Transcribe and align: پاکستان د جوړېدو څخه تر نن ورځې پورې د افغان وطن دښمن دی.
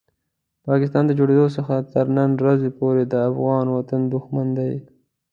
پاکستان 0.67 1.03
د 1.07 1.11
جوړېدو 1.19 1.47
څخه 1.57 1.75
تر 1.93 2.05
نن 2.17 2.29
ورځې 2.41 2.69
پورې 2.79 3.03
د 3.07 3.13
افغان 3.29 3.65
وطن 3.77 4.01
دښمن 4.13 4.47
دی. 4.57 4.73